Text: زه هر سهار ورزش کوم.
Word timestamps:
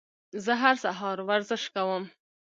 زه 0.45 0.53
هر 0.61 0.75
سهار 0.83 1.17
ورزش 1.29 1.63
کوم. 1.75 2.03